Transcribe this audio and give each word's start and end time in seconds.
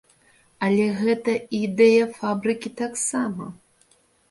Але 0.67 0.87
гэта 1.01 1.35
і 1.41 1.59
ідэя 1.67 2.09
фабрыкі 2.17 2.73
таксама. 2.83 3.45